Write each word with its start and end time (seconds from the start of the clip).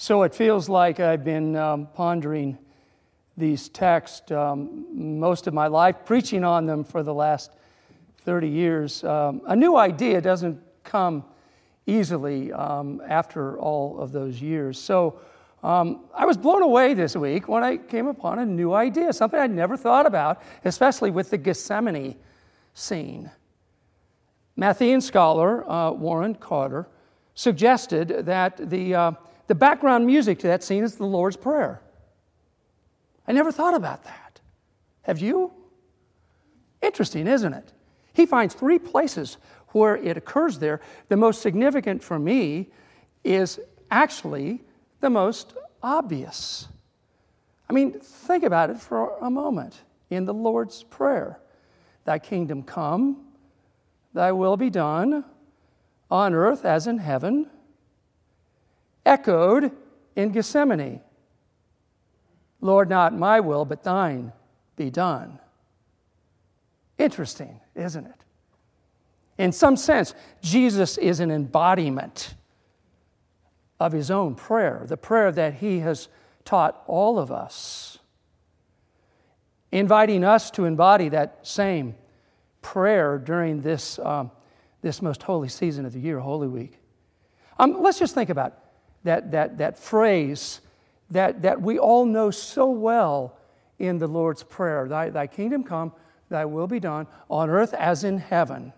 So 0.00 0.22
it 0.22 0.32
feels 0.32 0.68
like 0.68 1.00
I've 1.00 1.24
been 1.24 1.56
um, 1.56 1.88
pondering 1.92 2.56
these 3.36 3.68
texts 3.68 4.30
um, 4.30 4.86
most 4.92 5.48
of 5.48 5.54
my 5.54 5.66
life, 5.66 5.96
preaching 6.04 6.44
on 6.44 6.66
them 6.66 6.84
for 6.84 7.02
the 7.02 7.12
last 7.12 7.50
30 8.18 8.48
years. 8.48 9.02
Um, 9.02 9.42
a 9.46 9.56
new 9.56 9.76
idea 9.76 10.20
doesn't 10.20 10.62
come 10.84 11.24
easily 11.86 12.52
um, 12.52 13.02
after 13.08 13.58
all 13.58 13.98
of 13.98 14.12
those 14.12 14.40
years. 14.40 14.78
So 14.78 15.18
um, 15.64 16.04
I 16.14 16.26
was 16.26 16.36
blown 16.36 16.62
away 16.62 16.94
this 16.94 17.16
week 17.16 17.48
when 17.48 17.64
I 17.64 17.76
came 17.76 18.06
upon 18.06 18.38
a 18.38 18.46
new 18.46 18.74
idea, 18.74 19.12
something 19.12 19.40
I'd 19.40 19.50
never 19.50 19.76
thought 19.76 20.06
about, 20.06 20.40
especially 20.64 21.10
with 21.10 21.30
the 21.30 21.38
Gethsemane 21.38 22.14
scene. 22.72 23.32
Matthean 24.56 25.02
scholar 25.02 25.68
uh, 25.68 25.90
Warren 25.90 26.36
Carter 26.36 26.86
suggested 27.34 28.26
that 28.26 28.70
the 28.70 28.94
uh, 28.94 29.12
the 29.48 29.54
background 29.54 30.06
music 30.06 30.38
to 30.40 30.46
that 30.46 30.62
scene 30.62 30.84
is 30.84 30.94
the 30.94 31.06
Lord's 31.06 31.36
Prayer. 31.36 31.80
I 33.26 33.32
never 33.32 33.50
thought 33.50 33.74
about 33.74 34.04
that. 34.04 34.40
Have 35.02 35.18
you? 35.18 35.52
Interesting, 36.80 37.26
isn't 37.26 37.52
it? 37.52 37.72
He 38.12 38.26
finds 38.26 38.54
three 38.54 38.78
places 38.78 39.38
where 39.68 39.96
it 39.96 40.16
occurs 40.16 40.58
there. 40.58 40.80
The 41.08 41.16
most 41.16 41.42
significant 41.42 42.02
for 42.02 42.18
me 42.18 42.68
is 43.24 43.58
actually 43.90 44.62
the 45.00 45.10
most 45.10 45.54
obvious. 45.82 46.68
I 47.68 47.72
mean, 47.72 48.00
think 48.00 48.44
about 48.44 48.70
it 48.70 48.78
for 48.78 49.18
a 49.20 49.30
moment 49.30 49.82
in 50.10 50.24
the 50.24 50.34
Lord's 50.34 50.84
Prayer 50.84 51.40
Thy 52.04 52.18
kingdom 52.18 52.62
come, 52.62 53.26
thy 54.14 54.32
will 54.32 54.56
be 54.56 54.70
done, 54.70 55.26
on 56.10 56.32
earth 56.32 56.64
as 56.64 56.86
in 56.86 56.96
heaven 56.96 57.50
echoed 59.08 59.72
in 60.14 60.30
Gethsemane 60.30 61.00
Lord, 62.60 62.88
not 62.88 63.14
my 63.14 63.40
will, 63.40 63.64
but 63.64 63.84
thine 63.84 64.32
be 64.76 64.90
done. 64.90 65.38
Interesting, 66.98 67.60
isn't 67.74 68.06
it? 68.06 68.20
In 69.38 69.52
some 69.52 69.76
sense, 69.76 70.14
Jesus 70.42 70.98
is 70.98 71.20
an 71.20 71.30
embodiment 71.30 72.34
of 73.78 73.92
his 73.92 74.10
own 74.10 74.34
prayer, 74.34 74.84
the 74.88 74.96
prayer 74.96 75.30
that 75.30 75.54
he 75.54 75.78
has 75.78 76.08
taught 76.44 76.82
all 76.88 77.18
of 77.20 77.30
us, 77.30 77.98
inviting 79.70 80.24
us 80.24 80.50
to 80.50 80.64
embody 80.64 81.08
that 81.10 81.46
same 81.46 81.94
prayer 82.60 83.18
during 83.18 83.62
this, 83.62 84.00
um, 84.00 84.32
this 84.82 85.00
most 85.00 85.22
holy 85.22 85.48
season 85.48 85.86
of 85.86 85.92
the 85.92 86.00
year, 86.00 86.18
Holy 86.18 86.48
Week. 86.48 86.80
Um, 87.56 87.80
let's 87.80 88.00
just 88.00 88.16
think 88.16 88.30
about 88.30 88.58
that, 89.08 89.30
that, 89.32 89.58
that 89.58 89.78
phrase 89.78 90.60
that, 91.10 91.42
that 91.42 91.60
we 91.60 91.78
all 91.78 92.04
know 92.04 92.30
so 92.30 92.70
well 92.70 93.36
in 93.78 93.98
the 93.98 94.06
Lord's 94.06 94.42
Prayer 94.42 94.86
thy, 94.88 95.10
thy 95.10 95.26
kingdom 95.26 95.64
come, 95.64 95.92
thy 96.28 96.44
will 96.44 96.66
be 96.66 96.80
done 96.80 97.06
on 97.28 97.48
earth 97.48 97.74
as 97.74 98.04
in 98.04 98.18
heaven. 98.18 98.72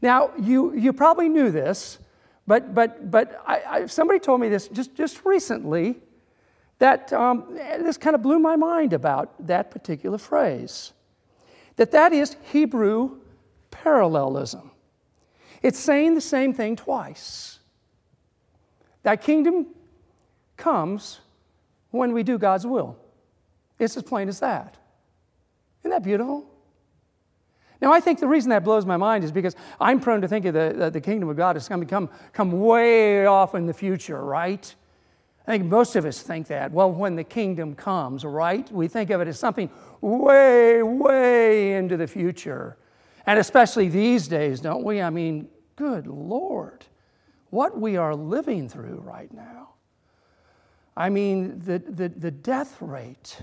Now, 0.00 0.30
you, 0.38 0.74
you 0.74 0.92
probably 0.92 1.28
knew 1.28 1.50
this, 1.50 1.98
but, 2.46 2.74
but, 2.74 3.10
but 3.10 3.42
I, 3.46 3.62
I, 3.68 3.86
somebody 3.86 4.18
told 4.18 4.40
me 4.40 4.48
this 4.48 4.68
just, 4.68 4.94
just 4.94 5.24
recently 5.24 5.96
that 6.78 7.12
um, 7.12 7.54
this 7.54 7.96
kind 7.96 8.14
of 8.14 8.22
blew 8.22 8.38
my 8.38 8.56
mind 8.56 8.92
about 8.92 9.46
that 9.46 9.70
particular 9.70 10.18
phrase. 10.18 10.92
That 11.76 11.90
that 11.92 12.12
is 12.12 12.36
Hebrew 12.52 13.18
parallelism. 13.70 14.70
It's 15.62 15.78
saying 15.78 16.14
the 16.14 16.20
same 16.20 16.52
thing 16.52 16.76
twice. 16.76 17.58
That 19.04 19.22
kingdom 19.22 19.66
comes 20.56 21.20
when 21.90 22.12
we 22.12 22.22
do 22.22 22.36
God's 22.36 22.66
will. 22.66 22.96
It's 23.78 23.96
as 23.96 24.02
plain 24.02 24.28
as 24.28 24.40
that. 24.40 24.76
Isn't 25.80 25.90
that 25.90 26.02
beautiful? 26.02 26.50
Now, 27.80 27.92
I 27.92 28.00
think 28.00 28.18
the 28.18 28.28
reason 28.28 28.50
that 28.50 28.64
blows 28.64 28.86
my 28.86 28.96
mind 28.96 29.24
is 29.24 29.32
because 29.32 29.54
I'm 29.78 30.00
prone 30.00 30.22
to 30.22 30.28
think 30.28 30.44
that 30.46 30.92
the, 30.92 31.00
kingdom 31.00 31.28
of 31.28 31.36
God 31.36 31.56
is 31.56 31.68
going 31.68 31.82
to 31.82 31.86
come, 31.86 32.08
come 32.32 32.52
way 32.52 33.26
off 33.26 33.54
in 33.54 33.66
the 33.66 33.74
future, 33.74 34.24
right? 34.24 34.74
I 35.46 35.50
think 35.50 35.66
most 35.66 35.94
of 35.96 36.06
us 36.06 36.22
think 36.22 36.46
that. 36.46 36.72
Well, 36.72 36.90
when 36.90 37.14
the 37.14 37.24
kingdom 37.24 37.74
comes, 37.74 38.24
right? 38.24 38.70
We 38.72 38.88
think 38.88 39.10
of 39.10 39.20
it 39.20 39.28
as 39.28 39.38
something 39.38 39.68
way, 40.00 40.82
way 40.82 41.74
into 41.74 41.98
the 41.98 42.06
future. 42.06 42.78
And 43.26 43.38
especially 43.38 43.88
these 43.88 44.28
days, 44.28 44.60
don't 44.60 44.82
we? 44.82 45.02
I 45.02 45.10
mean, 45.10 45.48
good 45.76 46.06
Lord 46.06 46.86
what 47.54 47.80
we 47.80 47.96
are 47.96 48.16
living 48.16 48.68
through 48.68 49.00
right 49.04 49.32
now. 49.32 49.68
I 50.96 51.08
mean, 51.08 51.60
the, 51.64 51.78
the, 51.78 52.08
the 52.08 52.30
death 52.32 52.76
rate, 52.80 53.40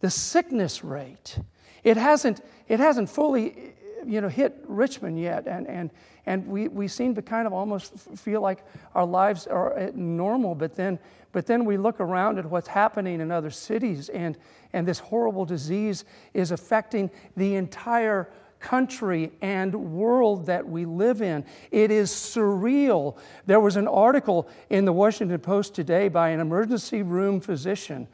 the 0.00 0.10
sickness 0.10 0.84
rate, 0.84 1.38
it 1.82 1.96
hasn't, 1.96 2.42
it 2.68 2.80
hasn't 2.80 3.08
fully 3.08 3.72
you 4.06 4.20
know, 4.20 4.28
hit 4.28 4.62
Richmond 4.66 5.18
yet. 5.18 5.46
And, 5.46 5.66
and, 5.66 5.90
and 6.26 6.46
we, 6.46 6.68
we 6.68 6.86
seem 6.86 7.14
to 7.14 7.22
kind 7.22 7.46
of 7.46 7.54
almost 7.54 7.94
feel 8.16 8.42
like 8.42 8.62
our 8.94 9.06
lives 9.06 9.46
are 9.46 9.90
normal, 9.94 10.54
but 10.54 10.74
then, 10.74 10.98
but 11.32 11.46
then 11.46 11.64
we 11.64 11.78
look 11.78 12.00
around 12.00 12.38
at 12.38 12.44
what's 12.44 12.68
happening 12.68 13.20
in 13.20 13.30
other 13.30 13.50
cities, 13.50 14.10
and, 14.10 14.36
and 14.74 14.86
this 14.86 14.98
horrible 14.98 15.46
disease 15.46 16.04
is 16.34 16.50
affecting 16.50 17.10
the 17.36 17.54
entire 17.54 18.28
country 18.64 19.30
and 19.42 19.74
world 19.74 20.46
that 20.46 20.66
we 20.66 20.86
live 20.86 21.20
in. 21.20 21.44
It 21.70 21.90
is 21.90 22.10
surreal. 22.10 23.18
There 23.44 23.60
was 23.60 23.76
an 23.76 23.86
article 23.86 24.48
in 24.70 24.86
the 24.86 24.92
Washington 24.92 25.38
Post 25.38 25.74
today 25.74 26.08
by 26.08 26.30
an 26.30 26.40
emergency 26.40 27.02
room 27.02 27.40
physician 27.40 28.08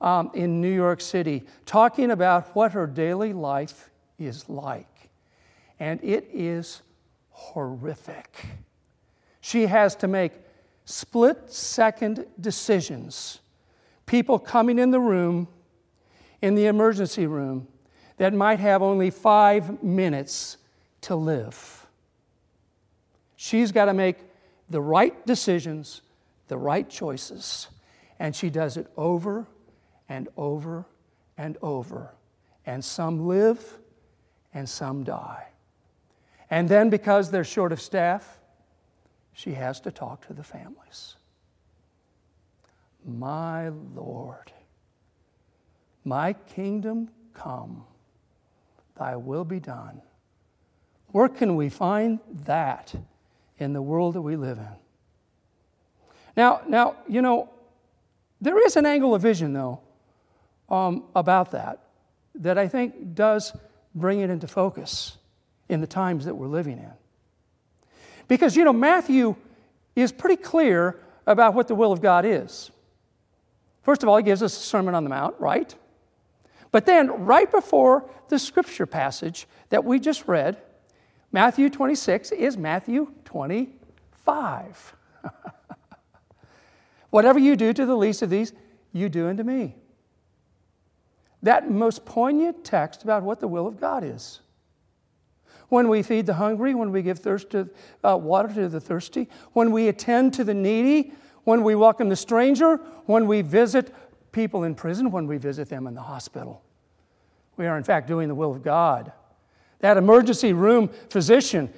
um, 0.00 0.32
in 0.34 0.60
New 0.60 0.74
York 0.74 1.00
City 1.00 1.44
talking 1.64 2.10
about 2.10 2.54
what 2.56 2.72
her 2.72 2.88
daily 2.88 3.32
life 3.32 3.90
is 4.18 4.48
like. 4.48 5.10
And 5.78 6.00
it 6.02 6.28
is 6.32 6.82
horrific. 7.30 8.46
She 9.40 9.66
has 9.66 9.94
to 9.96 10.08
make 10.08 10.32
split 10.84 11.52
second 11.52 12.26
decisions. 12.40 13.38
People 14.06 14.40
coming 14.40 14.80
in 14.80 14.90
the 14.90 15.00
room, 15.00 15.46
in 16.42 16.56
the 16.56 16.66
emergency 16.66 17.28
room, 17.28 17.68
that 18.16 18.32
might 18.32 18.60
have 18.60 18.82
only 18.82 19.10
five 19.10 19.82
minutes 19.82 20.56
to 21.02 21.16
live. 21.16 21.86
She's 23.36 23.72
got 23.72 23.86
to 23.86 23.94
make 23.94 24.18
the 24.70 24.80
right 24.80 25.26
decisions, 25.26 26.02
the 26.48 26.56
right 26.56 26.88
choices, 26.88 27.68
and 28.18 28.34
she 28.34 28.50
does 28.50 28.76
it 28.76 28.86
over 28.96 29.46
and 30.08 30.28
over 30.36 30.86
and 31.36 31.56
over. 31.60 32.14
And 32.66 32.84
some 32.84 33.26
live 33.26 33.78
and 34.54 34.68
some 34.68 35.04
die. 35.04 35.48
And 36.50 36.68
then, 36.68 36.88
because 36.88 37.30
they're 37.30 37.44
short 37.44 37.72
of 37.72 37.80
staff, 37.80 38.38
she 39.32 39.52
has 39.52 39.80
to 39.80 39.90
talk 39.90 40.26
to 40.28 40.32
the 40.32 40.44
families. 40.44 41.16
My 43.04 43.68
Lord, 43.68 44.52
my 46.04 46.32
kingdom 46.32 47.10
come 47.34 47.84
Thy 48.96 49.16
will 49.16 49.44
be 49.44 49.60
done. 49.60 50.02
Where 51.08 51.28
can 51.28 51.56
we 51.56 51.68
find 51.68 52.20
that 52.44 52.94
in 53.58 53.72
the 53.72 53.82
world 53.82 54.14
that 54.14 54.22
we 54.22 54.36
live 54.36 54.58
in? 54.58 54.76
Now, 56.36 56.62
now 56.68 56.96
you 57.08 57.22
know, 57.22 57.50
there 58.40 58.64
is 58.64 58.76
an 58.76 58.86
angle 58.86 59.14
of 59.14 59.22
vision, 59.22 59.52
though, 59.52 59.80
um, 60.68 61.04
about 61.14 61.52
that, 61.52 61.80
that 62.36 62.58
I 62.58 62.68
think 62.68 63.14
does 63.14 63.56
bring 63.94 64.20
it 64.20 64.30
into 64.30 64.48
focus 64.48 65.16
in 65.68 65.80
the 65.80 65.86
times 65.86 66.24
that 66.24 66.34
we're 66.34 66.48
living 66.48 66.78
in. 66.78 66.92
Because, 68.28 68.56
you 68.56 68.64
know, 68.64 68.72
Matthew 68.72 69.36
is 69.94 70.12
pretty 70.12 70.36
clear 70.36 71.00
about 71.26 71.54
what 71.54 71.68
the 71.68 71.74
will 71.74 71.92
of 71.92 72.00
God 72.00 72.24
is. 72.24 72.70
First 73.82 74.02
of 74.02 74.08
all, 74.08 74.16
he 74.16 74.22
gives 74.22 74.42
us 74.42 74.56
a 74.56 74.60
Sermon 74.60 74.94
on 74.94 75.04
the 75.04 75.10
Mount, 75.10 75.36
right? 75.38 75.74
But 76.74 76.86
then, 76.86 77.24
right 77.24 77.48
before 77.48 78.10
the 78.30 78.36
scripture 78.36 78.84
passage 78.84 79.46
that 79.68 79.84
we 79.84 80.00
just 80.00 80.26
read, 80.26 80.60
Matthew 81.30 81.70
26 81.70 82.32
is 82.32 82.56
Matthew 82.58 83.12
25. 83.26 84.96
Whatever 87.10 87.38
you 87.38 87.54
do 87.54 87.72
to 87.72 87.86
the 87.86 87.94
least 87.94 88.22
of 88.22 88.30
these, 88.30 88.52
you 88.92 89.08
do 89.08 89.28
unto 89.28 89.44
me. 89.44 89.76
That 91.44 91.70
most 91.70 92.04
poignant 92.04 92.64
text 92.64 93.04
about 93.04 93.22
what 93.22 93.38
the 93.38 93.46
will 93.46 93.68
of 93.68 93.78
God 93.78 94.02
is. 94.02 94.40
When 95.68 95.88
we 95.88 96.02
feed 96.02 96.26
the 96.26 96.34
hungry, 96.34 96.74
when 96.74 96.90
we 96.90 97.02
give 97.02 97.20
thirst 97.20 97.50
to, 97.50 97.70
uh, 98.02 98.16
water 98.16 98.52
to 98.52 98.68
the 98.68 98.80
thirsty, 98.80 99.28
when 99.52 99.70
we 99.70 99.86
attend 99.86 100.34
to 100.34 100.42
the 100.42 100.54
needy, 100.54 101.12
when 101.44 101.62
we 101.62 101.76
welcome 101.76 102.08
the 102.08 102.16
stranger, 102.16 102.78
when 103.06 103.28
we 103.28 103.42
visit 103.42 103.94
people 104.34 104.64
in 104.64 104.74
prison 104.74 105.10
when 105.10 105.26
we 105.26 105.38
visit 105.38 105.70
them 105.70 105.86
in 105.86 105.94
the 105.94 106.02
hospital. 106.02 106.62
We 107.56 107.66
are, 107.66 107.76
in 107.76 107.84
fact, 107.84 108.08
doing 108.08 108.28
the 108.28 108.34
will 108.34 108.50
of 108.50 108.62
God. 108.62 109.12
That 109.80 109.96
emergency 109.96 110.52
room 110.52 110.88
physician 111.10 111.72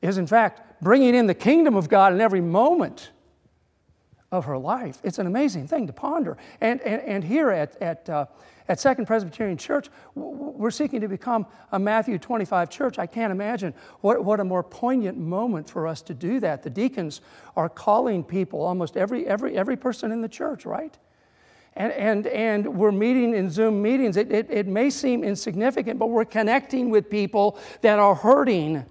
is, 0.00 0.18
in 0.18 0.26
fact, 0.26 0.80
bringing 0.82 1.14
in 1.14 1.26
the 1.26 1.34
kingdom 1.34 1.74
of 1.74 1.88
God 1.88 2.12
in 2.12 2.20
every 2.20 2.40
moment 2.40 3.10
of 4.30 4.44
her 4.44 4.58
life. 4.58 4.98
It's 5.02 5.18
an 5.18 5.26
amazing 5.26 5.66
thing 5.66 5.86
to 5.86 5.92
ponder. 5.92 6.36
And, 6.60 6.80
and, 6.82 7.02
and 7.02 7.24
here 7.24 7.50
at, 7.50 7.80
at, 7.80 8.08
uh, 8.08 8.26
at 8.68 8.78
Second 8.78 9.06
Presbyterian 9.06 9.56
Church, 9.56 9.88
we're 10.14 10.70
seeking 10.70 11.00
to 11.00 11.08
become 11.08 11.46
a 11.72 11.78
Matthew 11.78 12.18
25 12.18 12.68
church. 12.68 12.98
I 12.98 13.06
can't 13.06 13.32
imagine 13.32 13.72
what, 14.02 14.22
what 14.22 14.40
a 14.40 14.44
more 14.44 14.62
poignant 14.62 15.16
moment 15.16 15.70
for 15.70 15.86
us 15.86 16.02
to 16.02 16.14
do 16.14 16.40
that. 16.40 16.62
The 16.62 16.70
deacons 16.70 17.22
are 17.56 17.70
calling 17.70 18.22
people, 18.22 18.60
almost 18.60 18.96
every, 18.96 19.26
every, 19.26 19.56
every 19.56 19.76
person 19.76 20.12
in 20.12 20.20
the 20.20 20.28
church, 20.28 20.66
right? 20.66 20.96
And, 21.78 21.92
and, 21.92 22.26
and 22.26 22.76
we're 22.76 22.90
meeting 22.90 23.34
in 23.34 23.48
Zoom 23.48 23.80
meetings. 23.80 24.16
It, 24.16 24.32
it, 24.32 24.50
it 24.50 24.66
may 24.66 24.90
seem 24.90 25.22
insignificant, 25.22 25.96
but 26.00 26.08
we're 26.08 26.24
connecting 26.24 26.90
with 26.90 27.08
people 27.08 27.56
that 27.82 28.00
are 28.00 28.16
hurting, 28.16 28.84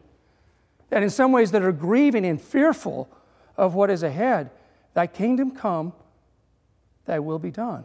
that 0.89 1.04
in 1.04 1.10
some 1.10 1.34
ways 1.34 1.51
that 1.51 1.62
are 1.62 1.74
grieving 1.74 2.25
and 2.25 2.42
fearful 2.42 3.10
of 3.57 3.75
what 3.75 3.89
is 3.89 4.04
ahead. 4.04 4.51
Thy 4.94 5.06
kingdom 5.06 5.51
come, 5.51 5.92
thy 7.06 7.19
will 7.19 7.39
be 7.39 7.51
done. 7.51 7.84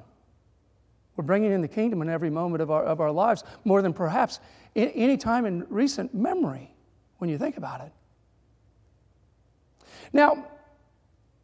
We're 1.16 1.24
bringing 1.24 1.50
in 1.50 1.62
the 1.62 1.68
kingdom 1.68 2.00
in 2.00 2.08
every 2.08 2.30
moment 2.30 2.62
of 2.62 2.70
our, 2.70 2.84
of 2.84 3.00
our 3.00 3.10
lives, 3.10 3.42
more 3.64 3.82
than 3.82 3.92
perhaps 3.92 4.38
any 4.76 5.16
time 5.16 5.46
in 5.46 5.66
recent 5.68 6.14
memory 6.14 6.72
when 7.18 7.28
you 7.28 7.38
think 7.38 7.56
about 7.56 7.80
it. 7.80 7.92
Now, 10.12 10.46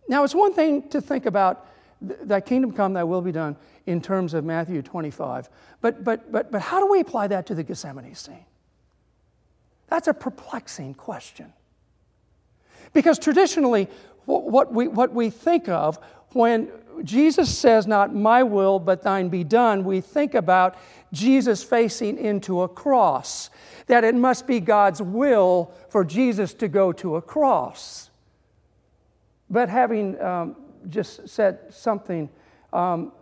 now 0.09 0.23
it's 0.23 0.35
one 0.35 0.55
thing 0.55 0.89
to 0.91 1.01
think 1.01 1.27
about 1.27 1.67
thy 2.00 2.41
kingdom 2.41 2.73
come, 2.73 2.93
thy 2.93 3.05
will 3.05 3.23
be 3.23 3.33
done 3.33 3.56
in 3.87 4.00
terms 4.00 4.35
of 4.35 4.45
Matthew 4.45 4.83
25. 4.83 5.49
But, 5.81 6.05
but, 6.05 6.31
but, 6.31 6.53
but 6.53 6.61
how 6.61 6.81
do 6.81 6.91
we 6.91 7.00
apply 7.00 7.29
that 7.29 7.47
to 7.47 7.55
the 7.55 7.62
Gethsemane 7.62 8.15
scene? 8.15 8.45
That's 9.89 10.09
a 10.09 10.15
perplexing 10.15 10.95
question. 10.95 11.53
Because 12.93 13.19
traditionally, 13.19 13.89
what 14.27 14.73
we, 14.73 14.89
what 14.89 15.12
we 15.12 15.31
think 15.31 15.69
of 15.69 15.99
when 16.33 16.71
Jesus 17.03 17.56
says, 17.56 17.87
Not 17.87 18.15
my 18.15 18.43
will, 18.43 18.79
but 18.79 19.03
thine 19.03 19.29
be 19.29 19.45
done, 19.45 19.85
we 19.85 20.00
think 20.00 20.35
about 20.35 20.77
Jesus 21.12 21.62
facing 21.62 22.19
into 22.19 22.62
a 22.62 22.69
cross, 22.69 23.50
that 23.87 24.05
it 24.05 24.15
must 24.15 24.47
be 24.47 24.61
God's 24.61 25.00
will 25.00 25.73
for 25.89 26.05
Jesus 26.05 26.53
to 26.55 26.69
go 26.69 26.93
to 26.93 27.17
a 27.17 27.23
cross. 27.23 28.11
But 29.49 29.71
having 29.71 30.21
um, 30.21 30.56
just 30.88 31.29
said 31.29 31.58
something 31.70 32.29
um, 32.73 33.12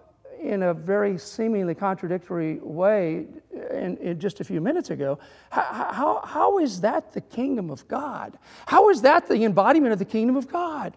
in 0.41 0.63
a 0.63 0.75
very 0.75 1.19
seemingly 1.19 1.75
contradictory 1.75 2.59
way 2.61 3.27
in, 3.73 3.97
in, 3.99 4.21
just 4.21 4.41
a 4.41 4.45
few 4.45 4.61
minutes 4.61 4.91
ago, 4.91 5.19
how, 5.51 5.89
how, 5.93 6.23
how 6.25 6.59
is 6.59 6.81
that 6.83 7.13
the 7.13 7.21
kingdom 7.21 7.71
of 7.71 7.87
God? 7.89 8.39
How 8.67 8.91
is 8.91 9.03
that 9.03 9.29
the 9.29 9.45
embodiment 9.45 9.93
of 9.93 9.99
the 9.99 10.05
kingdom 10.05 10.37
of 10.37 10.49
God? 10.49 10.97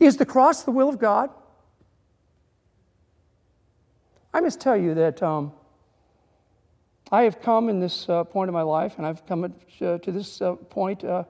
Is 0.00 0.16
the 0.16 0.26
cross 0.26 0.62
the 0.62 0.70
will 0.70 0.88
of 0.88 0.98
God? 0.98 1.30
I 4.32 4.40
must 4.40 4.60
tell 4.60 4.76
you 4.76 4.94
that 4.94 5.22
um, 5.22 5.52
I 7.10 7.22
have 7.22 7.40
come 7.40 7.68
in 7.68 7.80
this 7.80 8.08
uh, 8.08 8.24
point 8.24 8.48
of 8.48 8.52
my 8.52 8.62
life, 8.62 8.94
and 8.98 9.06
I've 9.06 9.24
come 9.26 9.54
to, 9.78 9.98
to 9.98 10.12
this 10.12 10.42
uh, 10.42 10.54
point 10.54 11.04
uh, 11.04 11.24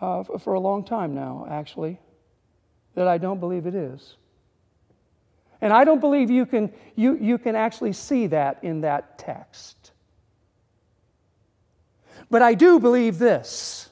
uh 0.00 0.24
for 0.38 0.54
a 0.54 0.60
long 0.60 0.84
time 0.84 1.14
now, 1.14 1.46
actually, 1.48 1.98
that 2.94 3.08
I 3.08 3.18
don't 3.18 3.40
believe 3.40 3.66
it 3.66 3.74
is. 3.74 4.16
And 5.60 5.72
I 5.72 5.84
don't 5.84 6.00
believe 6.00 6.30
you 6.30 6.44
can, 6.44 6.72
you, 6.96 7.16
you 7.16 7.38
can 7.38 7.54
actually 7.54 7.92
see 7.92 8.26
that 8.28 8.58
in 8.62 8.80
that 8.80 9.18
text. 9.18 9.92
But 12.30 12.42
I 12.42 12.54
do 12.54 12.80
believe 12.80 13.18
this 13.18 13.88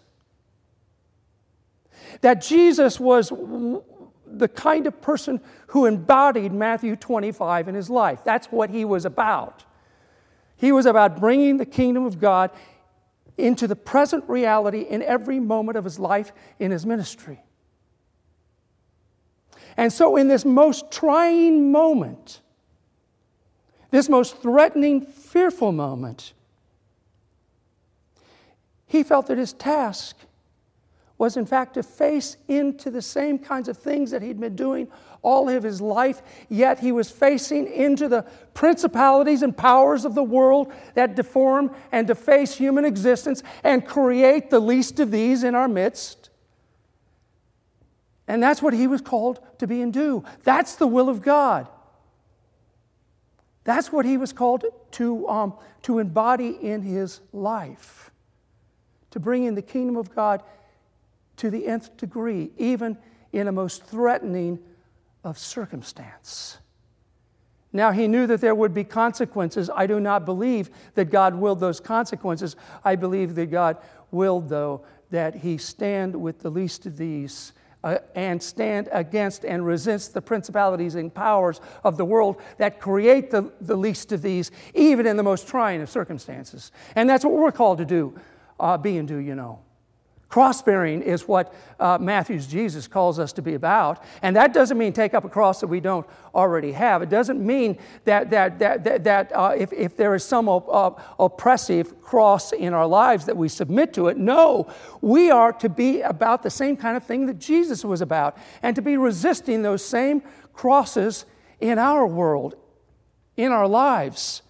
that 2.22 2.42
Jesus 2.42 2.98
was 2.98 3.30
the 4.26 4.48
kind 4.48 4.86
of 4.86 5.00
person 5.00 5.40
who 5.68 5.86
embodied 5.86 6.52
Matthew 6.52 6.96
25 6.96 7.68
in 7.68 7.74
his 7.74 7.88
life. 7.88 8.20
That's 8.24 8.48
what 8.48 8.70
he 8.70 8.84
was 8.84 9.04
about. 9.04 9.64
He 10.56 10.72
was 10.72 10.86
about 10.86 11.18
bringing 11.20 11.56
the 11.56 11.64
kingdom 11.64 12.04
of 12.04 12.20
God 12.20 12.50
into 13.38 13.66
the 13.66 13.76
present 13.76 14.28
reality 14.28 14.82
in 14.82 15.02
every 15.02 15.40
moment 15.40 15.78
of 15.78 15.84
his 15.84 15.98
life 15.98 16.32
in 16.58 16.70
his 16.70 16.84
ministry. 16.84 17.40
And 19.80 19.90
so, 19.90 20.16
in 20.16 20.28
this 20.28 20.44
most 20.44 20.90
trying 20.90 21.72
moment, 21.72 22.42
this 23.90 24.10
most 24.10 24.36
threatening, 24.42 25.00
fearful 25.00 25.72
moment, 25.72 26.34
he 28.86 29.02
felt 29.02 29.28
that 29.28 29.38
his 29.38 29.54
task 29.54 30.18
was, 31.16 31.38
in 31.38 31.46
fact, 31.46 31.72
to 31.74 31.82
face 31.82 32.36
into 32.46 32.90
the 32.90 33.00
same 33.00 33.38
kinds 33.38 33.70
of 33.70 33.78
things 33.78 34.10
that 34.10 34.20
he'd 34.20 34.38
been 34.38 34.54
doing 34.54 34.86
all 35.22 35.48
of 35.48 35.62
his 35.62 35.80
life, 35.80 36.20
yet 36.50 36.80
he 36.80 36.92
was 36.92 37.10
facing 37.10 37.66
into 37.66 38.06
the 38.06 38.26
principalities 38.52 39.42
and 39.42 39.56
powers 39.56 40.04
of 40.04 40.14
the 40.14 40.22
world 40.22 40.70
that 40.92 41.16
deform 41.16 41.74
and 41.90 42.06
deface 42.06 42.54
human 42.54 42.84
existence 42.84 43.42
and 43.64 43.86
create 43.86 44.50
the 44.50 44.60
least 44.60 45.00
of 45.00 45.10
these 45.10 45.42
in 45.42 45.54
our 45.54 45.68
midst. 45.68 46.19
And 48.30 48.40
that's 48.40 48.62
what 48.62 48.72
he 48.72 48.86
was 48.86 49.00
called 49.00 49.40
to 49.58 49.66
be 49.66 49.82
and 49.82 49.92
do. 49.92 50.22
That's 50.44 50.76
the 50.76 50.86
will 50.86 51.08
of 51.08 51.20
God. 51.20 51.68
That's 53.64 53.90
what 53.90 54.06
he 54.06 54.16
was 54.16 54.32
called 54.32 54.64
to, 54.92 55.28
um, 55.28 55.54
to 55.82 55.98
embody 55.98 56.50
in 56.50 56.82
his 56.82 57.22
life, 57.32 58.12
to 59.10 59.18
bring 59.18 59.42
in 59.42 59.56
the 59.56 59.62
kingdom 59.62 59.96
of 59.96 60.14
God 60.14 60.44
to 61.38 61.50
the 61.50 61.66
nth 61.66 61.96
degree, 61.96 62.52
even 62.56 62.96
in 63.32 63.48
a 63.48 63.52
most 63.52 63.82
threatening 63.82 64.60
of 65.24 65.36
circumstance. 65.36 66.58
Now, 67.72 67.90
he 67.90 68.06
knew 68.06 68.28
that 68.28 68.40
there 68.40 68.54
would 68.54 68.72
be 68.72 68.84
consequences. 68.84 69.68
I 69.74 69.88
do 69.88 69.98
not 69.98 70.24
believe 70.24 70.70
that 70.94 71.10
God 71.10 71.34
willed 71.34 71.58
those 71.58 71.80
consequences. 71.80 72.54
I 72.84 72.94
believe 72.94 73.34
that 73.34 73.46
God 73.46 73.78
willed, 74.12 74.48
though, 74.48 74.84
that 75.10 75.34
he 75.34 75.58
stand 75.58 76.14
with 76.14 76.38
the 76.38 76.50
least 76.50 76.86
of 76.86 76.96
these 76.96 77.54
uh, 77.82 77.98
and 78.14 78.42
stand 78.42 78.88
against 78.92 79.44
and 79.44 79.64
resist 79.64 80.14
the 80.14 80.20
principalities 80.20 80.94
and 80.94 81.12
powers 81.12 81.60
of 81.84 81.96
the 81.96 82.04
world 82.04 82.40
that 82.58 82.80
create 82.80 83.30
the, 83.30 83.50
the 83.60 83.76
least 83.76 84.12
of 84.12 84.22
these, 84.22 84.50
even 84.74 85.06
in 85.06 85.16
the 85.16 85.22
most 85.22 85.48
trying 85.48 85.80
of 85.80 85.88
circumstances. 85.88 86.72
And 86.94 87.08
that's 87.08 87.24
what 87.24 87.34
we're 87.34 87.52
called 87.52 87.78
to 87.78 87.84
do, 87.84 88.18
uh, 88.58 88.76
be 88.76 88.98
and 88.98 89.08
do, 89.08 89.16
you 89.16 89.34
know. 89.34 89.60
Cross 90.30 90.62
bearing 90.62 91.02
is 91.02 91.26
what 91.26 91.52
uh, 91.80 91.98
Matthew's 92.00 92.46
Jesus 92.46 92.86
calls 92.86 93.18
us 93.18 93.32
to 93.32 93.42
be 93.42 93.54
about. 93.54 94.04
And 94.22 94.36
that 94.36 94.54
doesn't 94.54 94.78
mean 94.78 94.92
take 94.92 95.12
up 95.12 95.24
a 95.24 95.28
cross 95.28 95.58
that 95.58 95.66
we 95.66 95.80
don't 95.80 96.06
already 96.32 96.70
have. 96.70 97.02
It 97.02 97.10
doesn't 97.10 97.44
mean 97.44 97.76
that, 98.04 98.30
that, 98.30 98.60
that, 98.60 98.84
that, 98.84 99.02
that 99.02 99.32
uh, 99.34 99.56
if, 99.58 99.72
if 99.72 99.96
there 99.96 100.14
is 100.14 100.22
some 100.22 100.48
op- 100.48 100.68
uh, 100.68 101.02
oppressive 101.18 102.00
cross 102.00 102.52
in 102.52 102.72
our 102.74 102.86
lives 102.86 103.26
that 103.26 103.36
we 103.36 103.48
submit 103.48 103.92
to 103.94 104.06
it. 104.06 104.18
No, 104.18 104.72
we 105.00 105.32
are 105.32 105.52
to 105.54 105.68
be 105.68 106.00
about 106.02 106.44
the 106.44 106.50
same 106.50 106.76
kind 106.76 106.96
of 106.96 107.02
thing 107.02 107.26
that 107.26 107.40
Jesus 107.40 107.84
was 107.84 108.00
about 108.00 108.38
and 108.62 108.76
to 108.76 108.82
be 108.82 108.96
resisting 108.96 109.62
those 109.62 109.84
same 109.84 110.22
crosses 110.52 111.24
in 111.60 111.76
our 111.76 112.06
world, 112.06 112.54
in 113.36 113.50
our 113.50 113.66
lives, 113.66 114.42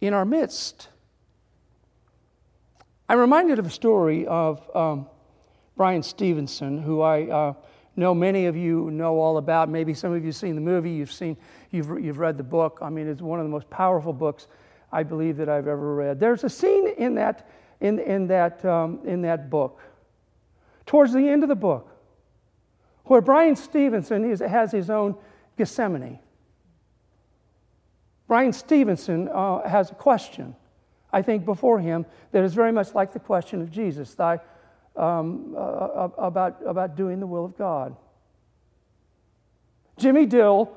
in 0.00 0.12
our 0.12 0.24
midst. 0.24 0.88
I'm 3.08 3.18
reminded 3.18 3.58
of 3.58 3.66
a 3.66 3.70
story 3.70 4.26
of 4.26 4.74
um, 4.74 5.06
Bryan 5.76 6.02
Stevenson, 6.02 6.78
who 6.78 7.02
I 7.02 7.22
uh, 7.24 7.52
know 7.96 8.14
many 8.14 8.46
of 8.46 8.56
you 8.56 8.90
know 8.90 9.18
all 9.18 9.36
about. 9.36 9.68
Maybe 9.68 9.92
some 9.92 10.12
of 10.12 10.22
you 10.22 10.28
have 10.28 10.36
seen 10.36 10.54
the 10.54 10.60
movie, 10.60 10.90
you've, 10.90 11.12
seen, 11.12 11.36
you've, 11.70 11.88
you've 12.02 12.18
read 12.18 12.38
the 12.38 12.44
book. 12.44 12.78
I 12.80 12.88
mean, 12.88 13.06
it's 13.06 13.20
one 13.20 13.38
of 13.38 13.44
the 13.44 13.50
most 13.50 13.68
powerful 13.68 14.12
books 14.12 14.48
I 14.90 15.02
believe 15.02 15.36
that 15.36 15.48
I've 15.48 15.68
ever 15.68 15.94
read. 15.94 16.18
There's 16.18 16.44
a 16.44 16.48
scene 16.48 16.88
in 16.96 17.14
that, 17.16 17.48
in, 17.80 17.98
in 17.98 18.26
that, 18.28 18.64
um, 18.64 19.00
in 19.04 19.20
that 19.22 19.50
book, 19.50 19.80
towards 20.86 21.12
the 21.12 21.28
end 21.28 21.42
of 21.42 21.48
the 21.50 21.54
book, 21.54 21.90
where 23.04 23.20
Bryan 23.20 23.54
Stevenson 23.54 24.24
is, 24.24 24.40
has 24.40 24.72
his 24.72 24.88
own 24.88 25.14
Gethsemane. 25.58 26.20
Bryan 28.26 28.52
Stevenson 28.54 29.28
uh, 29.28 29.68
has 29.68 29.90
a 29.90 29.94
question. 29.94 30.56
I 31.14 31.22
think, 31.22 31.44
before 31.44 31.78
him 31.78 32.06
that 32.32 32.42
is 32.42 32.54
very 32.54 32.72
much 32.72 32.92
like 32.92 33.12
the 33.12 33.20
question 33.20 33.62
of 33.62 33.70
Jesus 33.70 34.14
thy, 34.14 34.40
um, 34.96 35.54
uh, 35.56 35.60
uh, 35.60 36.10
about, 36.18 36.60
about 36.66 36.96
doing 36.96 37.20
the 37.20 37.26
will 37.26 37.44
of 37.44 37.56
God. 37.56 37.94
Jimmy 39.96 40.26
Dill, 40.26 40.76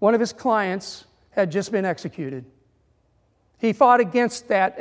one 0.00 0.14
of 0.14 0.20
his 0.20 0.32
clients, 0.32 1.04
had 1.30 1.52
just 1.52 1.70
been 1.70 1.84
executed. 1.84 2.44
He 3.58 3.72
fought 3.72 4.00
against 4.00 4.48
that 4.48 4.76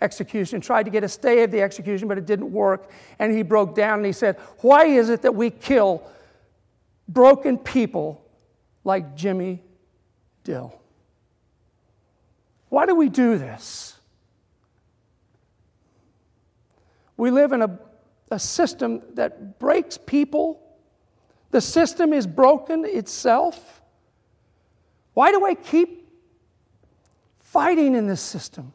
execution, 0.00 0.60
tried 0.60 0.84
to 0.84 0.90
get 0.90 1.04
a 1.04 1.08
stay 1.08 1.44
of 1.44 1.52
the 1.52 1.62
execution, 1.62 2.08
but 2.08 2.18
it 2.18 2.26
didn't 2.26 2.50
work. 2.50 2.90
And 3.20 3.32
he 3.32 3.44
broke 3.44 3.76
down 3.76 3.98
and 4.00 4.06
he 4.06 4.12
said, 4.12 4.36
Why 4.58 4.86
is 4.86 5.08
it 5.08 5.22
that 5.22 5.36
we 5.36 5.50
kill 5.50 6.02
broken 7.08 7.58
people 7.58 8.24
like 8.82 9.14
Jimmy 9.14 9.62
Dill? 10.42 10.76
Why 12.70 12.86
do 12.86 12.96
we 12.96 13.08
do 13.08 13.38
this? 13.38 13.85
We 17.16 17.30
live 17.30 17.52
in 17.52 17.62
a, 17.62 17.78
a 18.30 18.38
system 18.38 19.02
that 19.14 19.58
breaks 19.58 19.98
people, 19.98 20.62
The 21.50 21.60
system 21.60 22.12
is 22.12 22.26
broken 22.26 22.84
itself. 22.84 23.80
Why 25.14 25.30
do 25.30 25.46
I 25.46 25.54
keep 25.54 26.08
fighting 27.38 27.94
in 27.94 28.06
this 28.06 28.20
system? 28.20 28.72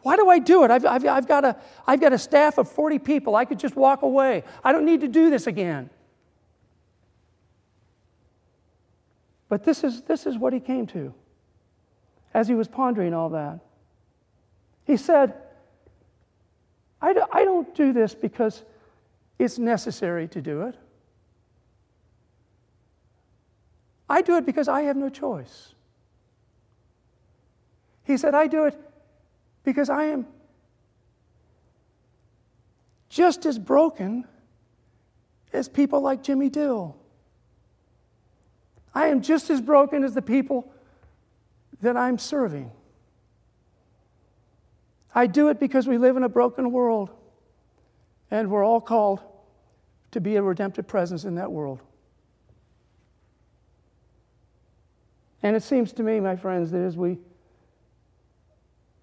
Why 0.00 0.16
do 0.16 0.28
I 0.28 0.40
do 0.40 0.64
it? 0.64 0.70
I've, 0.72 0.84
I've, 0.84 1.06
I've, 1.06 1.28
got 1.28 1.44
a, 1.44 1.56
I've 1.86 2.00
got 2.00 2.12
a 2.12 2.18
staff 2.18 2.58
of 2.58 2.68
40 2.68 2.98
people. 2.98 3.36
I 3.36 3.44
could 3.44 3.60
just 3.60 3.76
walk 3.76 4.02
away. 4.02 4.42
I 4.64 4.72
don't 4.72 4.84
need 4.84 5.02
to 5.02 5.08
do 5.08 5.30
this 5.30 5.46
again. 5.46 5.88
But 9.48 9.62
this 9.62 9.84
is, 9.84 10.02
this 10.02 10.26
is 10.26 10.36
what 10.36 10.52
he 10.52 10.60
came 10.60 10.86
to 10.88 11.14
as 12.34 12.48
he 12.48 12.54
was 12.54 12.66
pondering 12.66 13.14
all 13.14 13.28
that. 13.28 13.60
He 14.84 14.96
said, 14.96 15.34
I, 17.02 17.12
do, 17.12 17.24
I 17.32 17.44
don't 17.44 17.74
do 17.74 17.92
this 17.92 18.14
because 18.14 18.62
it's 19.38 19.58
necessary 19.58 20.28
to 20.28 20.40
do 20.40 20.62
it. 20.62 20.76
I 24.08 24.22
do 24.22 24.36
it 24.36 24.46
because 24.46 24.68
I 24.68 24.82
have 24.82 24.96
no 24.96 25.08
choice. 25.08 25.74
He 28.04 28.16
said, 28.16 28.34
I 28.34 28.46
do 28.46 28.64
it 28.64 28.78
because 29.64 29.90
I 29.90 30.04
am 30.04 30.26
just 33.08 33.46
as 33.46 33.58
broken 33.58 34.24
as 35.52 35.68
people 35.68 36.00
like 36.00 36.22
Jimmy 36.22 36.48
Dill. 36.48 36.96
I 38.94 39.08
am 39.08 39.22
just 39.22 39.50
as 39.50 39.60
broken 39.60 40.04
as 40.04 40.14
the 40.14 40.22
people 40.22 40.72
that 41.80 41.96
I'm 41.96 42.18
serving. 42.18 42.70
I 45.14 45.26
do 45.26 45.48
it 45.48 45.60
because 45.60 45.86
we 45.86 45.98
live 45.98 46.16
in 46.16 46.22
a 46.22 46.28
broken 46.28 46.72
world, 46.72 47.10
and 48.30 48.50
we're 48.50 48.64
all 48.64 48.80
called 48.80 49.20
to 50.12 50.20
be 50.20 50.36
a 50.36 50.42
redemptive 50.42 50.86
presence 50.86 51.24
in 51.24 51.34
that 51.36 51.50
world. 51.50 51.80
And 55.42 55.56
it 55.56 55.62
seems 55.62 55.92
to 55.94 56.02
me, 56.02 56.20
my 56.20 56.36
friends, 56.36 56.70
that 56.70 56.78
as 56.78 56.96
we 56.96 57.18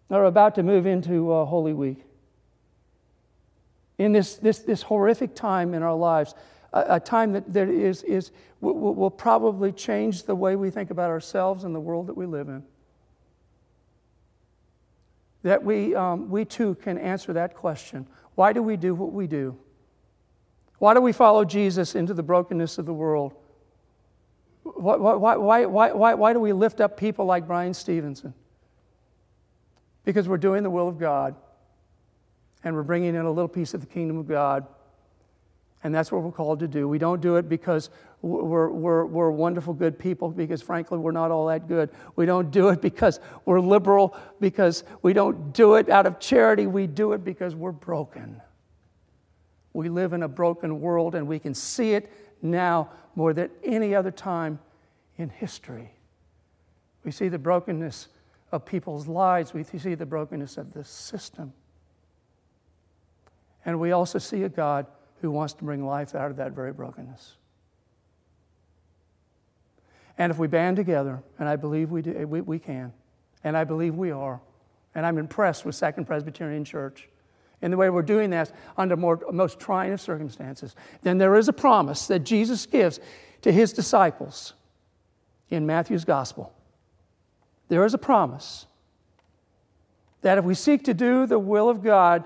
are 0.09 0.25
about 0.25 0.55
to 0.55 0.63
move 0.63 0.85
into 0.85 1.31
uh, 1.31 1.45
Holy 1.45 1.73
Week, 1.73 2.03
in 3.97 4.13
this, 4.13 4.37
this, 4.37 4.59
this 4.59 4.81
horrific 4.81 5.35
time 5.35 5.73
in 5.73 5.83
our 5.83 5.93
lives, 5.93 6.33
a, 6.73 6.95
a 6.95 6.99
time 6.99 7.33
that, 7.33 7.53
that 7.53 7.67
is, 7.67 8.01
is, 8.03 8.31
will, 8.61 8.95
will 8.95 9.11
probably 9.11 9.71
change 9.71 10.23
the 10.23 10.35
way 10.35 10.55
we 10.55 10.69
think 10.69 10.89
about 10.89 11.09
ourselves 11.09 11.65
and 11.65 11.75
the 11.75 11.79
world 11.79 12.07
that 12.07 12.15
we 12.15 12.25
live 12.25 12.47
in. 12.47 12.63
That 15.43 15.63
we, 15.63 15.95
um, 15.95 16.29
we 16.29 16.45
too 16.45 16.75
can 16.75 16.97
answer 16.97 17.33
that 17.33 17.55
question 17.55 18.07
why 18.35 18.53
do 18.53 18.63
we 18.63 18.77
do 18.77 18.95
what 18.95 19.11
we 19.11 19.27
do? 19.27 19.57
Why 20.77 20.93
do 20.93 21.01
we 21.01 21.11
follow 21.11 21.43
Jesus 21.43 21.93
into 21.93 22.13
the 22.13 22.23
brokenness 22.23 22.77
of 22.77 22.85
the 22.85 22.93
world? 22.93 23.33
Why, 24.63 24.95
why, 24.95 25.35
why, 25.35 25.65
why, 25.65 25.91
why, 25.91 26.13
why 26.13 26.33
do 26.33 26.39
we 26.39 26.53
lift 26.53 26.79
up 26.79 26.95
people 26.95 27.25
like 27.25 27.47
Bryan 27.47 27.73
Stevenson? 27.73 28.33
Because 30.05 30.29
we're 30.29 30.37
doing 30.37 30.63
the 30.63 30.69
will 30.69 30.87
of 30.87 30.97
God 30.97 31.35
and 32.63 32.75
we're 32.75 32.83
bringing 32.83 33.15
in 33.15 33.25
a 33.25 33.31
little 33.31 33.49
piece 33.49 33.73
of 33.73 33.81
the 33.81 33.87
kingdom 33.87 34.17
of 34.17 34.27
God 34.27 34.65
and 35.83 35.95
that's 35.95 36.11
what 36.11 36.23
we're 36.23 36.31
called 36.31 36.59
to 36.59 36.67
do. 36.67 36.87
We 36.87 36.97
don't 36.97 37.21
do 37.21 37.37
it 37.37 37.47
because 37.47 37.89
we're, 38.21 38.69
we're, 38.69 39.05
we're 39.05 39.31
wonderful, 39.31 39.73
good 39.73 39.97
people, 39.97 40.29
because 40.29 40.61
frankly, 40.61 40.97
we're 40.97 41.13
not 41.13 41.31
all 41.31 41.47
that 41.47 41.67
good. 41.67 41.89
We 42.17 42.25
don't 42.25 42.51
do 42.51 42.69
it 42.69 42.81
because 42.81 43.19
we're 43.45 43.61
liberal, 43.61 44.15
because 44.41 44.83
we 45.01 45.13
don't 45.13 45.53
do 45.53 45.75
it 45.75 45.89
out 45.89 46.05
of 46.05 46.19
charity. 46.19 46.67
We 46.67 46.85
do 46.85 47.13
it 47.13 47.23
because 47.23 47.55
we're 47.55 47.71
broken. 47.71 48.41
We 49.71 49.87
live 49.87 50.11
in 50.11 50.23
a 50.23 50.27
broken 50.27 50.81
world, 50.81 51.15
and 51.15 51.27
we 51.27 51.39
can 51.39 51.53
see 51.53 51.93
it 51.93 52.11
now 52.41 52.89
more 53.15 53.33
than 53.33 53.49
any 53.63 53.95
other 53.95 54.11
time 54.11 54.59
in 55.17 55.29
history. 55.29 55.93
We 57.05 57.11
see 57.11 57.29
the 57.29 57.39
brokenness 57.39 58.09
of 58.51 58.65
people's 58.65 59.07
lives, 59.07 59.53
we 59.53 59.63
see 59.63 59.95
the 59.95 60.05
brokenness 60.05 60.57
of 60.57 60.73
the 60.73 60.83
system. 60.83 61.53
And 63.63 63.79
we 63.79 63.91
also 63.91 64.17
see 64.17 64.43
a 64.43 64.49
God 64.49 64.87
who 65.21 65.31
wants 65.31 65.53
to 65.53 65.63
bring 65.63 65.85
life 65.85 66.15
out 66.15 66.31
of 66.31 66.37
that 66.37 66.53
very 66.53 66.73
brokenness. 66.73 67.35
And 70.17 70.31
if 70.31 70.37
we 70.37 70.47
band 70.47 70.75
together, 70.75 71.23
and 71.39 71.47
I 71.47 71.55
believe 71.55 71.91
we, 71.91 72.01
do, 72.01 72.15
eh, 72.15 72.25
we, 72.25 72.41
we 72.41 72.59
can, 72.59 72.91
and 73.43 73.55
I 73.55 73.63
believe 73.63 73.95
we 73.95 74.11
are, 74.11 74.41
and 74.93 75.05
I'm 75.05 75.17
impressed 75.17 75.65
with 75.65 75.75
Second 75.75 76.05
Presbyterian 76.05 76.65
Church 76.65 77.07
in 77.61 77.71
the 77.71 77.77
way 77.77 77.89
we're 77.89 78.01
doing 78.01 78.29
that 78.31 78.51
under 78.77 78.95
more, 78.95 79.19
most 79.31 79.59
trying 79.59 79.93
of 79.93 80.01
circumstances, 80.01 80.75
then 81.03 81.17
there 81.17 81.35
is 81.35 81.47
a 81.47 81.53
promise 81.53 82.07
that 82.07 82.19
Jesus 82.19 82.65
gives 82.65 82.99
to 83.41 83.51
his 83.51 83.73
disciples 83.73 84.53
in 85.49 85.65
Matthew's 85.65 86.05
gospel. 86.05 86.53
There 87.69 87.85
is 87.85 87.93
a 87.93 87.97
promise 87.97 88.65
that 90.21 90.37
if 90.37 90.43
we 90.43 90.53
seek 90.53 90.83
to 90.85 90.93
do 90.93 91.25
the 91.25 91.39
will 91.39 91.69
of 91.69 91.83
God, 91.83 92.23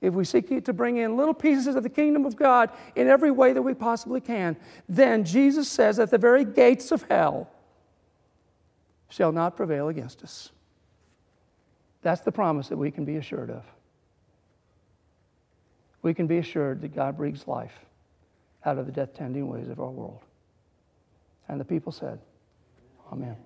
if 0.00 0.14
we 0.14 0.24
seek 0.24 0.64
to 0.64 0.72
bring 0.72 0.98
in 0.98 1.16
little 1.16 1.34
pieces 1.34 1.74
of 1.74 1.82
the 1.82 1.88
kingdom 1.88 2.24
of 2.24 2.36
God 2.36 2.70
in 2.94 3.08
every 3.08 3.30
way 3.30 3.52
that 3.52 3.62
we 3.62 3.74
possibly 3.74 4.20
can, 4.20 4.56
then 4.88 5.24
Jesus 5.24 5.68
says 5.68 5.96
that 5.96 6.10
the 6.10 6.18
very 6.18 6.44
gates 6.44 6.92
of 6.92 7.02
hell 7.02 7.50
shall 9.08 9.32
not 9.32 9.56
prevail 9.56 9.88
against 9.88 10.22
us. 10.22 10.52
That's 12.02 12.20
the 12.20 12.30
promise 12.30 12.68
that 12.68 12.76
we 12.76 12.90
can 12.90 13.04
be 13.04 13.16
assured 13.16 13.50
of. 13.50 13.64
We 16.02 16.14
can 16.14 16.28
be 16.28 16.38
assured 16.38 16.80
that 16.82 16.94
God 16.94 17.16
breathes 17.16 17.48
life 17.48 17.74
out 18.64 18.78
of 18.78 18.86
the 18.86 18.92
death 18.92 19.14
tending 19.14 19.48
ways 19.48 19.68
of 19.68 19.80
our 19.80 19.90
world. 19.90 20.20
And 21.48 21.60
the 21.60 21.64
people 21.64 21.90
said, 21.90 22.20
Amen. 23.10 23.36